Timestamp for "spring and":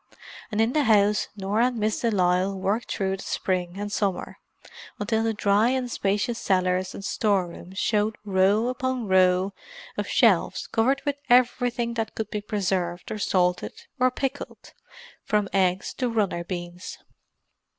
3.23-3.91